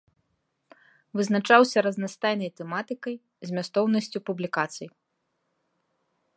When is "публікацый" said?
4.31-4.87